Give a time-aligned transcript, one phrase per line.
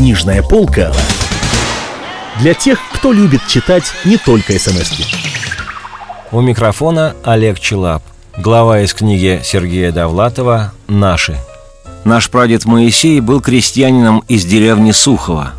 [0.00, 0.94] Книжная полка
[2.40, 5.04] для тех, кто любит читать не только смс -ки.
[6.32, 8.02] У микрофона Олег Челап.
[8.38, 11.36] Глава из книги Сергея Довлатова «Наши».
[12.04, 15.52] Наш прадед Моисей был крестьянином из деревни Сухова.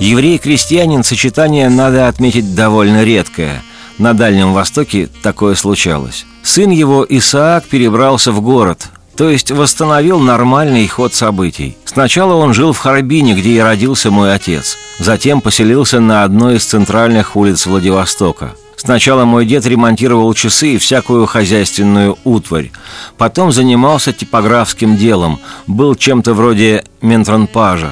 [0.00, 3.62] Еврей-крестьянин сочетание, надо отметить, довольно редкое.
[3.96, 6.26] На Дальнем Востоке такое случалось.
[6.42, 8.88] Сын его, Исаак, перебрался в город,
[9.18, 11.76] то есть восстановил нормальный ход событий.
[11.84, 14.78] Сначала он жил в Харбине, где и родился мой отец.
[15.00, 18.52] Затем поселился на одной из центральных улиц Владивостока.
[18.76, 22.70] Сначала мой дед ремонтировал часы и всякую хозяйственную утварь.
[23.16, 27.90] Потом занимался типографским делом, был чем-то вроде ментранпажа.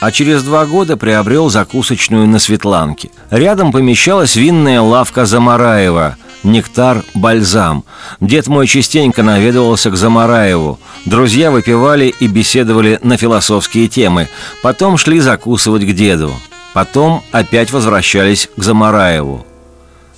[0.00, 3.10] А через два года приобрел закусочную на Светланке.
[3.28, 7.84] Рядом помещалась винная лавка Замараева– нектар, бальзам.
[8.20, 10.78] Дед мой частенько наведывался к Замараеву.
[11.04, 14.28] Друзья выпивали и беседовали на философские темы.
[14.62, 16.32] Потом шли закусывать к деду.
[16.72, 19.46] Потом опять возвращались к Замараеву.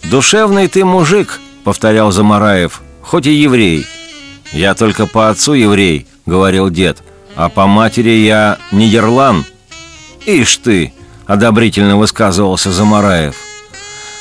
[0.05, 3.87] «Душевный ты мужик»,— повторял Замараев,— «хоть и еврей».
[4.53, 7.03] «Я только по отцу еврей»,— говорил дед,
[7.37, 9.47] «а по матери я нидерланд».
[10.25, 10.93] «Ишь ты»,—
[11.27, 13.37] одобрительно высказывался Замараев—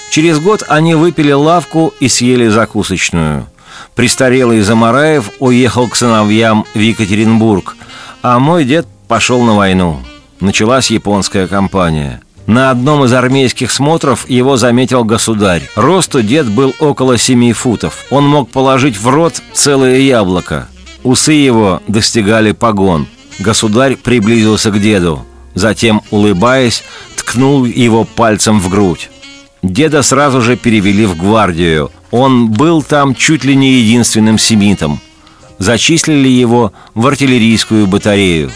[0.10, 3.48] Через год они выпили лавку и съели закусочную.
[3.96, 7.76] Престарелый Замараев уехал к сыновьям в Екатеринбург,
[8.22, 10.00] а мой дед пошел на войну.
[10.40, 12.22] Началась японская кампания.
[12.46, 15.70] На одном из армейских смотров его заметил государь.
[15.76, 18.06] Росту дед был около семи футов.
[18.10, 20.68] Он мог положить в рот целое яблоко.
[21.04, 23.08] Усы его достигали погон.
[23.40, 25.26] Государь приблизился к деду.
[25.56, 26.84] Затем, улыбаясь,
[27.18, 29.10] ткнул его пальцем в грудь.
[29.64, 31.92] Деда сразу же перевели в гвардию.
[32.12, 35.00] Он был там чуть ли не единственным семитом.
[35.58, 38.52] Зачислили его в артиллерийскую батарею.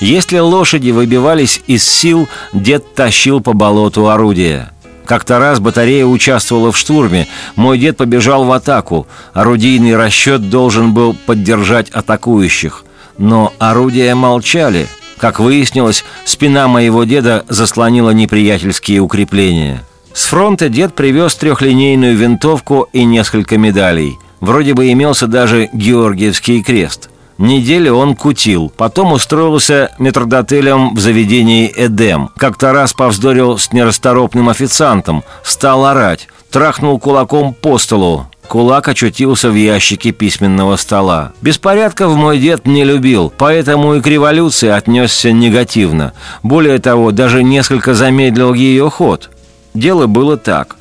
[0.00, 4.70] Если лошади выбивались из сил, дед тащил по болоту орудия.
[5.04, 7.26] Как-то раз батарея участвовала в штурме.
[7.56, 9.06] Мой дед побежал в атаку.
[9.32, 12.84] Орудийный расчет должен был поддержать атакующих.
[13.16, 14.86] Но орудия молчали.
[15.16, 19.82] Как выяснилось, спина моего деда заслонила неприятельские укрепления.
[20.12, 24.18] С фронта дед привез трехлинейную винтовку и несколько медалей.
[24.40, 27.10] Вроде бы имелся даже Георгиевский крест.
[27.38, 32.30] Неделю он кутил, потом устроился метрдотелем в заведении «Эдем».
[32.36, 38.26] Как-то раз повздорил с нерасторопным официантом, стал орать, трахнул кулаком по столу.
[38.48, 41.32] Кулак очутился в ящике письменного стола.
[41.40, 46.14] Беспорядков мой дед не любил, поэтому и к революции отнесся негативно.
[46.42, 49.30] Более того, даже несколько замедлил ее ход–
[49.74, 50.76] Дело было так.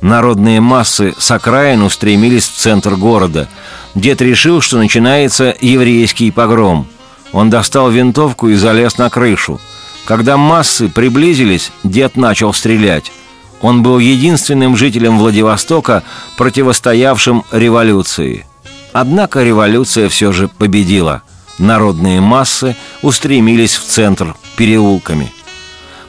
[0.00, 3.48] Народные массы с окраин устремились в центр города.
[3.94, 6.86] Дед решил, что начинается еврейский погром.
[7.32, 9.60] Он достал винтовку и залез на крышу.
[10.04, 13.12] Когда массы приблизились, дед начал стрелять.
[13.60, 16.04] Он был единственным жителем Владивостока,
[16.36, 18.46] противостоявшим революции.
[18.92, 21.22] Однако революция все же победила.
[21.58, 25.32] Народные массы устремились в центр переулками–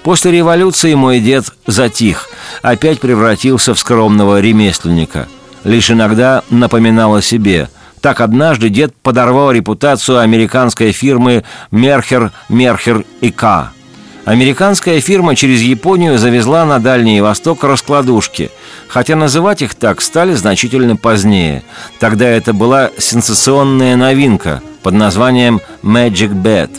[0.03, 2.29] После революции мой дед затих,
[2.61, 5.27] опять превратился в скромного ремесленника.
[5.63, 7.69] Лишь иногда напоминал о себе.
[8.01, 13.71] Так однажды дед подорвал репутацию американской фирмы «Мерхер, Мерхер и К».
[14.23, 18.51] Американская фирма через Японию завезла на Дальний Восток раскладушки,
[18.88, 21.63] хотя называть их так стали значительно позднее.
[21.99, 26.69] Тогда это была сенсационная новинка под названием «Magic Bed».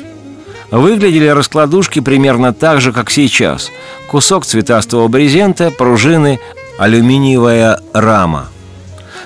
[0.71, 3.71] Выглядели раскладушки примерно так же, как сейчас.
[4.09, 6.39] Кусок цветастого брезента, пружины,
[6.79, 8.49] алюминиевая рама.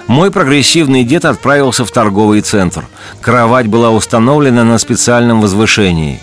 [0.07, 2.85] Мой прогрессивный дед отправился в торговый центр.
[3.21, 6.21] Кровать была установлена на специальном возвышении.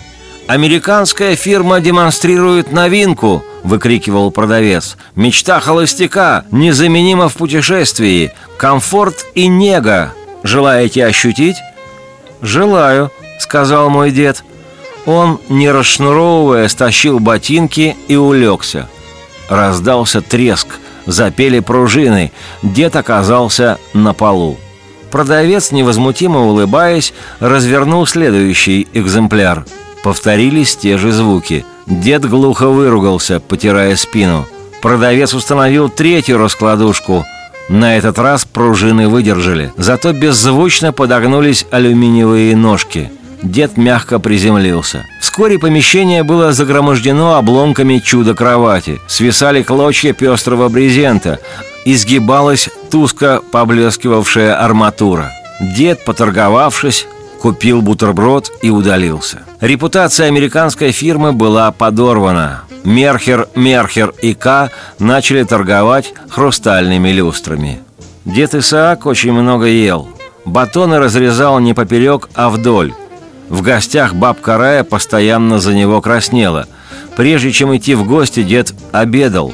[0.48, 4.96] «Американская фирма демонстрирует новинку!»– выкрикивал продавец.
[5.14, 6.44] «Мечта холостяка!
[6.50, 8.32] Незаменима в путешествии!
[8.56, 10.12] Комфорт и нега!
[10.42, 11.56] Желаете ощутить?»
[12.40, 14.44] «Желаю»,– сказал мой дед–
[15.06, 18.88] он, не расшнуровывая, стащил ботинки и улегся.
[19.48, 20.68] Раздался треск,
[21.06, 22.32] запели пружины,
[22.62, 24.58] дед оказался на полу.
[25.10, 29.66] Продавец, невозмутимо улыбаясь, развернул следующий экземпляр.
[30.02, 31.66] Повторились те же звуки.
[31.86, 34.46] Дед глухо выругался, потирая спину.
[34.80, 37.26] Продавец установил третью раскладушку.
[37.68, 39.72] На этот раз пружины выдержали.
[39.76, 43.10] Зато беззвучно подогнулись алюминиевые ножки–
[43.42, 45.04] Дед мягко приземлился.
[45.20, 49.00] Вскоре помещение было загромождено обломками чудо-кровати.
[49.08, 51.38] Свисали клочья пестрого брезента.
[51.84, 55.32] Изгибалась туско поблескивавшая арматура.
[55.60, 57.06] Дед, поторговавшись,
[57.40, 59.42] купил бутерброд и удалился.
[59.60, 62.62] Репутация американской фирмы была подорвана.
[62.84, 67.80] Мерхер, Мерхер и К начали торговать хрустальными люстрами.
[68.24, 70.08] Дед Исаак очень много ел.
[70.44, 72.92] Батоны разрезал не поперек, а вдоль.
[73.52, 76.66] В гостях бабка Рая постоянно за него краснела.
[77.16, 79.52] Прежде чем идти в гости, дед обедал.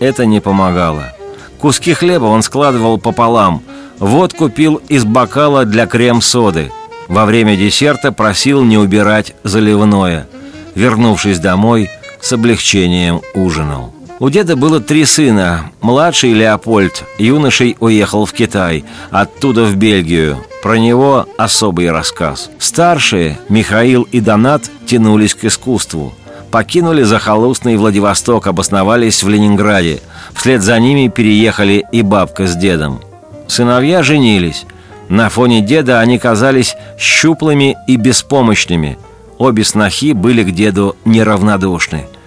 [0.00, 1.14] Это не помогало.
[1.58, 3.62] Куски хлеба он складывал пополам.
[3.98, 6.70] Вот купил из бокала для крем-соды.
[7.08, 10.28] Во время десерта просил не убирать заливное.
[10.74, 11.88] Вернувшись домой,
[12.20, 13.94] с облегчением ужинал.
[14.20, 15.70] У деда было три сына.
[15.80, 20.38] Младший Леопольд юношей уехал в Китай, оттуда в Бельгию.
[20.60, 22.50] Про него особый рассказ.
[22.58, 26.14] Старшие, Михаил и Донат, тянулись к искусству.
[26.50, 30.00] Покинули захолустный Владивосток, обосновались в Ленинграде.
[30.34, 33.00] Вслед за ними переехали и бабка с дедом.
[33.46, 34.66] Сыновья женились.
[35.08, 38.98] На фоне деда они казались щуплыми и беспомощными.
[39.38, 42.08] Обе снохи были к деду неравнодушны–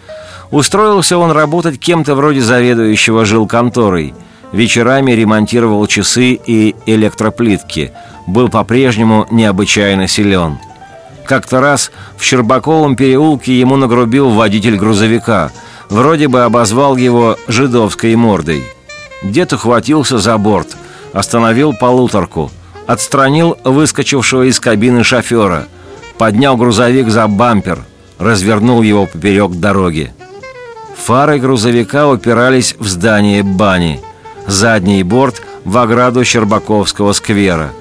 [0.51, 4.13] Устроился он работать кем-то вроде заведующего жилконторой.
[4.51, 7.93] Вечерами ремонтировал часы и электроплитки.
[8.27, 10.59] Был по-прежнему необычайно силен.
[11.25, 15.51] Как-то раз в Щербаковом переулке ему нагрубил водитель грузовика.
[15.89, 18.63] Вроде бы обозвал его жидовской мордой.
[19.23, 20.75] Дед ухватился за борт,
[21.13, 22.51] остановил полуторку,
[22.87, 25.67] отстранил выскочившего из кабины шофера,
[26.17, 27.79] поднял грузовик за бампер,
[28.17, 30.11] развернул его поперек дороги.
[30.95, 33.99] Фары грузовика упирались в здание бани.
[34.47, 37.71] Задний борт в ограду Щербаковского сквера.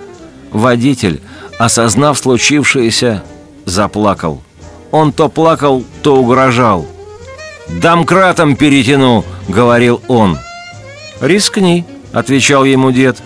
[0.53, 1.21] Водитель,
[1.59, 3.23] осознав случившееся,
[3.65, 4.43] заплакал.
[4.91, 6.87] Он то плакал, то угрожал.
[7.69, 10.39] «Домкратом перетяну»,— говорил он.
[11.21, 13.19] «Рискни»,— отвечал ему дед.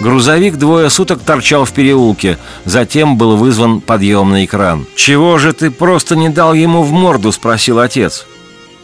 [0.00, 4.86] Грузовик двое суток торчал в переулке, затем был вызван подъемный кран.
[4.96, 8.26] «Чего же ты просто не дал ему в морду?»– спросил отец.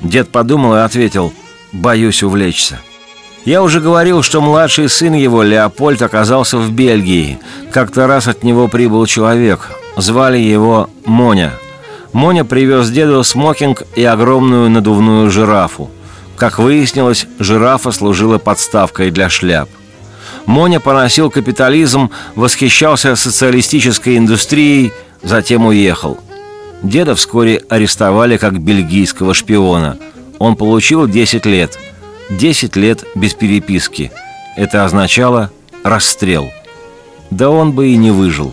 [0.00, 1.32] Дед подумал и ответил
[1.72, 2.80] «Боюсь увлечься».
[3.44, 7.38] Я уже говорил, что младший сын его, Леопольд, оказался в Бельгии.
[7.70, 9.70] Как-то раз от него прибыл человек.
[9.96, 11.52] Звали его Моня.
[12.12, 15.90] Моня привез деду смокинг и огромную надувную жирафу.
[16.36, 19.68] Как выяснилось, жирафа служила подставкой для шляп.
[20.46, 24.92] Моня поносил капитализм, восхищался социалистической индустрией,
[25.22, 26.18] затем уехал.
[26.82, 29.98] Деда вскоре арестовали как бельгийского шпиона.
[30.38, 31.78] Он получил 10 лет.
[32.30, 34.12] 10 лет без переписки.
[34.56, 35.50] Это означало
[35.84, 36.50] расстрел.
[37.30, 38.52] Да он бы и не выжил.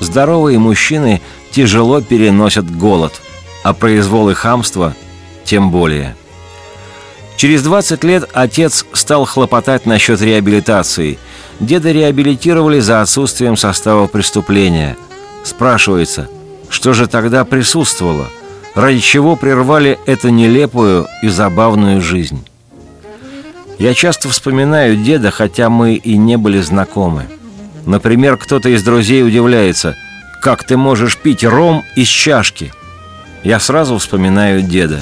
[0.00, 1.20] Здоровые мужчины
[1.50, 3.20] тяжело переносят голод,
[3.62, 4.94] а произвол и хамство
[5.44, 6.14] тем более.
[7.36, 11.18] Через 20 лет отец стал хлопотать насчет реабилитации.
[11.60, 14.96] Деда реабилитировали за отсутствием состава преступления.
[15.44, 16.28] Спрашивается–
[16.76, 18.26] что же тогда присутствовало?
[18.74, 22.46] Ради чего прервали эту нелепую и забавную жизнь?
[23.78, 27.28] Я часто вспоминаю деда, хотя мы и не были знакомы.
[27.86, 29.96] Например, кто-то из друзей удивляется,
[30.42, 32.74] как ты можешь пить ром из чашки?
[33.42, 35.00] Я сразу вспоминаю деда.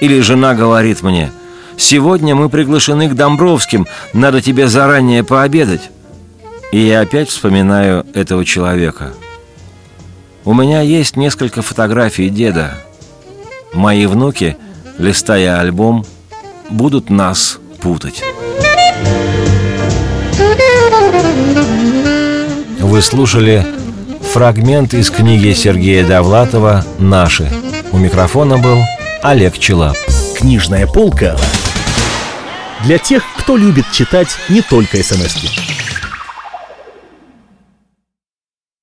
[0.00, 1.30] Или жена говорит мне,
[1.76, 5.90] сегодня мы приглашены к Домбровским, надо тебе заранее пообедать.
[6.72, 9.12] И я опять вспоминаю этого человека–
[10.48, 12.78] у меня есть несколько фотографий деда.
[13.74, 14.56] Мои внуки,
[14.96, 16.06] листая альбом,
[16.70, 18.22] будут нас путать.
[22.80, 23.66] Вы слушали
[24.32, 27.52] фрагмент из книги Сергея Довлатова «Наши».
[27.92, 28.78] У микрофона был
[29.22, 29.98] Олег Челап.
[30.34, 31.36] Книжная полка
[32.84, 35.77] для тех, кто любит читать не только смс -ки.